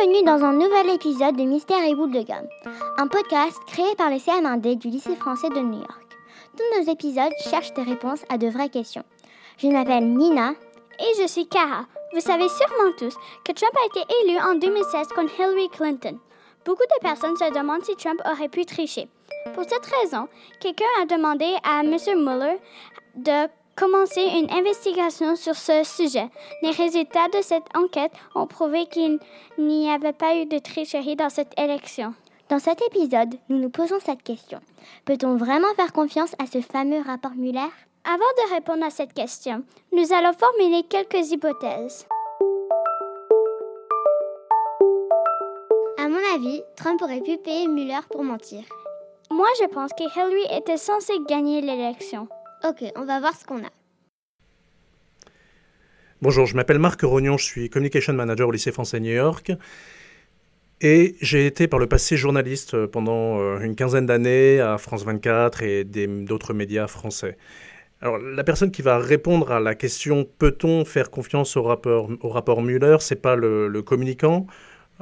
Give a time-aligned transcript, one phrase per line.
[0.00, 2.48] Bienvenue dans un nouvel épisode de Mystère et Boule de Gomme,
[2.96, 6.16] un podcast créé par les CM1D du lycée français de New York.
[6.56, 9.04] Tous nos épisodes cherchent des réponses à de vraies questions.
[9.58, 10.52] Je m'appelle Nina.
[11.00, 11.84] Et je suis Cara.
[12.14, 16.18] Vous savez sûrement tous que Trump a été élu en 2016 contre Hillary Clinton.
[16.64, 19.06] Beaucoup de personnes se demandent si Trump aurait pu tricher.
[19.52, 20.28] Pour cette raison,
[20.60, 21.96] quelqu'un a demandé à M.
[22.24, 22.58] Mueller
[23.16, 23.48] de
[23.80, 26.28] commencer une investigation sur ce sujet.
[26.60, 29.18] Les résultats de cette enquête ont prouvé qu'il
[29.58, 32.12] n'y avait pas eu de tricherie dans cette élection.
[32.50, 34.60] Dans cet épisode, nous nous posons cette question.
[35.06, 37.70] Peut-on vraiment faire confiance à ce fameux rapport Mueller?
[38.04, 42.06] Avant de répondre à cette question, nous allons formuler quelques hypothèses.
[45.98, 48.62] À mon avis, Trump aurait pu payer Mueller pour mentir.
[49.30, 52.28] Moi, je pense que Hillary était censée gagner l'élection.
[52.62, 53.70] Ok, on va voir ce qu'on a.
[56.20, 59.52] Bonjour, je m'appelle Marc Rognon, je suis Communication Manager au lycée français New York.
[60.82, 65.62] Et j'ai été par le passé journaliste pendant euh, une quinzaine d'années à France 24
[65.62, 67.38] et d'autres médias français.
[68.02, 72.28] Alors, la personne qui va répondre à la question peut-on faire confiance au rapport, au
[72.28, 74.46] rapport Mueller, c'est pas le, le communicant,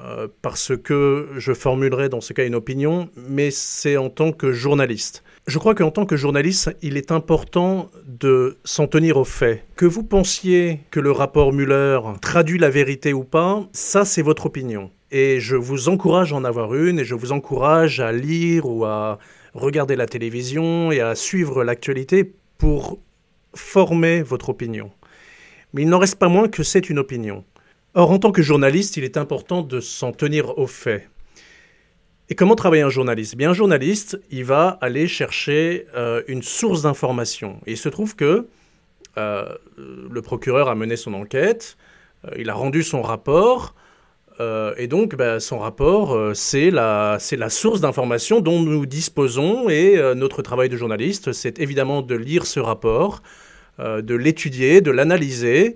[0.00, 4.52] euh, parce que je formulerai dans ce cas une opinion, mais c'est en tant que
[4.52, 5.22] journaliste.
[5.46, 9.64] Je crois qu'en tant que journaliste, il est important de s'en tenir aux faits.
[9.76, 14.46] Que vous pensiez que le rapport Mueller traduit la vérité ou pas, ça c'est votre
[14.46, 14.90] opinion.
[15.12, 18.84] Et je vous encourage à en avoir une, et je vous encourage à lire ou
[18.84, 19.18] à
[19.54, 22.98] regarder la télévision et à suivre l'actualité pour
[23.54, 24.90] former votre opinion.
[25.72, 27.44] Mais il n'en reste pas moins que c'est une opinion.
[27.98, 31.08] Or, en tant que journaliste, il est important de s'en tenir aux faits.
[32.28, 33.32] Et comment travaille un journaliste?
[33.32, 37.58] Eh Bien, un journaliste, il va aller chercher euh, une source d'information.
[37.66, 38.48] Il se trouve que
[39.16, 39.46] euh,
[39.78, 41.78] le procureur a mené son enquête,
[42.26, 43.74] euh, il a rendu son rapport,
[44.76, 47.18] et donc ben, son rapport, c'est la,
[47.48, 52.60] source d'information dont nous disposons, et notre travail de journaliste, c'est évidemment de lire ce
[52.60, 53.22] rapport,
[53.78, 55.74] de l'étudier, de l'analyser,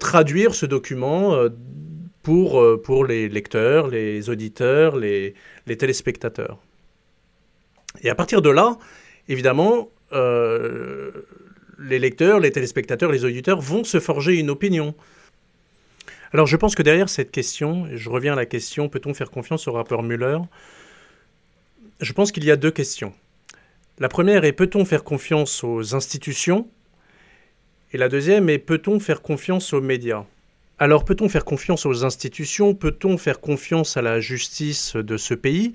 [0.00, 1.48] traduire ce document euh,
[2.22, 5.34] pour, pour les lecteurs, les auditeurs, les,
[5.66, 6.58] les, téléspectateurs.
[8.02, 8.78] Et à partir de là,
[9.28, 14.94] évidemment, les lecteurs, les téléspectateurs, les auditeurs vont se forger une opinion.
[16.32, 19.30] Alors je pense que derrière cette question, et je reviens à la question, peut-on faire
[19.30, 20.38] confiance au rapport Muller
[22.00, 23.12] Je pense qu'il y a deux questions.
[23.98, 26.68] La première est peut-on faire confiance aux institutions?
[27.92, 30.24] Et la deuxième est peut-on faire confiance aux médias?
[30.78, 32.74] Alors peut-on faire confiance aux institutions?
[32.74, 35.74] Peut-on faire confiance à la justice de ce pays?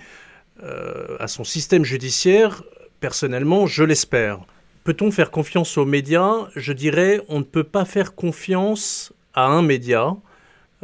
[0.64, 2.64] Euh, À son système judiciaire?
[3.00, 4.40] Personnellement, je l'espère.
[4.84, 6.48] Peut-on faire confiance aux médias?
[6.56, 10.16] Je dirais on ne peut pas faire confiance à un média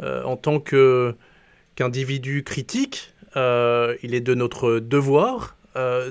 [0.02, 3.12] euh, en tant qu'individu critique.
[3.36, 5.56] Euh, il est de notre devoir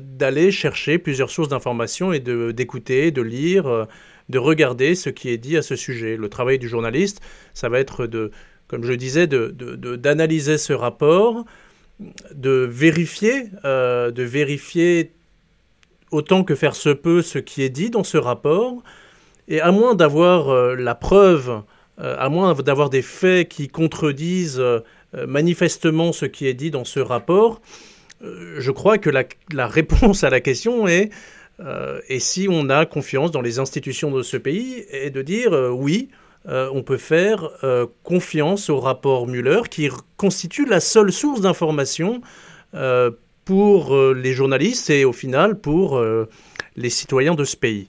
[0.02, 3.88] d'aller chercher plusieurs sources d'informations et d'écouter, de, lire
[4.30, 6.18] de regarder ce qui est dit à ce sujet.
[6.18, 7.22] Le travail du journaliste,
[7.54, 8.32] ça va être de,
[8.68, 11.46] comme je disais, d'analyser de, ce rapport,
[12.34, 15.12] de vérifier, euh, de vérifier
[16.12, 18.82] autant que faire se peut ce qui est dit dans ce rapport,
[19.48, 21.62] et à moins d'avoir euh, la preuve,
[22.00, 24.64] euh, à moins d'avoir des faits qui contredisent
[25.28, 27.62] manifestement ce qui est dit dans ce rapport,
[28.22, 31.12] je crois que la, réponse à la question est
[32.10, 35.70] et si on a confiance dans les institutions de ce pays, et de dire euh,
[35.70, 36.10] oui,
[36.48, 37.50] euh, on peut faire
[38.04, 42.22] confiance au rapport Mueller qui constitue la seule source d'information
[43.46, 46.04] pour les journalistes et au final pour
[46.76, 47.88] les citoyens de ce pays.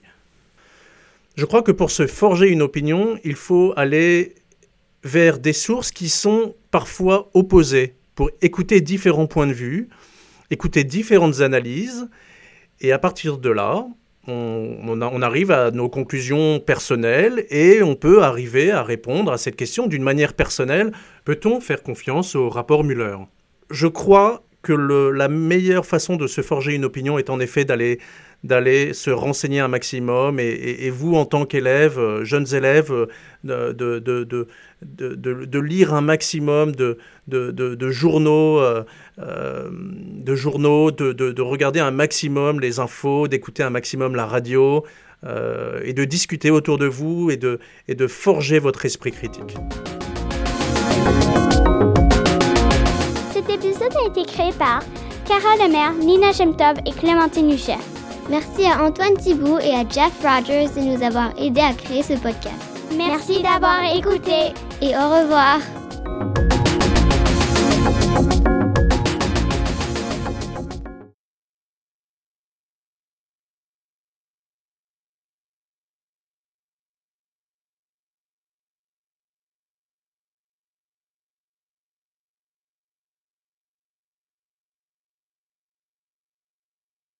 [1.35, 4.35] Je crois que pour se forger une opinion, il faut aller
[5.03, 9.89] vers des sources qui sont parfois opposées, pour écouter différents points de vue,
[10.49, 12.07] écouter différentes analyses
[12.81, 13.85] et à partir de là,
[14.27, 19.87] on, arrive à nos conclusions personnelles et on peut arriver à répondre à cette question
[19.87, 20.91] d'une manière personnelle.
[21.25, 23.17] Peut-on faire confiance au rapport Muller
[23.69, 27.99] Je crois que la meilleure façon de se forger une opinion est en effet d'aller
[28.43, 32.91] d'aller se renseigner un maximum et, vous, en tant qu'élèves, euh, jeunes élèves,
[33.47, 36.97] euh, de, lire un maximum de,
[37.89, 38.61] journaux,
[39.17, 44.83] de, journaux euh, de, regarder un maximum les infos, d'écouter un maximum la radio
[45.83, 49.55] et de discuter autour de vous et de forger votre esprit critique.
[54.03, 54.81] A été créé par
[55.25, 57.77] Cara Lemaire, Nina Shemtov et Clémentine Huchet.
[58.29, 62.13] Merci à Antoine Thibault et à Jeff Rogers de nous avoir aidés à créer ce
[62.13, 62.81] podcast.
[62.97, 65.59] Merci d'avoir écouté et au revoir.